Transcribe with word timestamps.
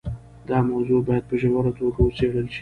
دا 0.49 0.57
موضوع 0.69 0.99
باید 1.07 1.23
په 1.29 1.35
ژوره 1.41 1.71
توګه 1.79 1.99
وڅېړل 2.01 2.47
شي. 2.53 2.59